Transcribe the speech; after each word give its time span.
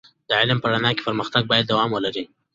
د 0.27 0.29
علم 0.39 0.57
په 0.61 0.67
رڼا 0.71 0.91
کې 0.95 1.05
پر 1.07 1.13
مختګ 1.19 1.43
باید 1.51 1.65
دوام 1.71 1.89
ولري. 1.93 2.23